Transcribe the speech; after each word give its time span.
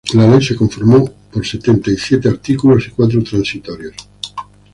La 0.15 0.25
ley 0.25 0.41
se 0.43 0.55
conformó 0.55 1.05
por 1.31 1.45
setenta 1.45 1.91
y 1.91 1.95
siete 1.95 2.27
artículos 2.27 2.87
y 2.87 2.89
cuatro 2.89 3.23
transitorios. 3.23 3.93